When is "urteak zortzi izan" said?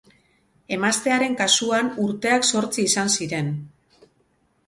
2.05-3.13